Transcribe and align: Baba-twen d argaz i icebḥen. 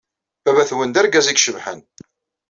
Baba-twen 0.43 0.89
d 0.91 0.95
argaz 1.01 1.27
i 1.29 1.33
icebḥen. 1.35 1.81